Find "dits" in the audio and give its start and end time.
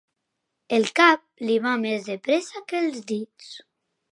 3.13-3.53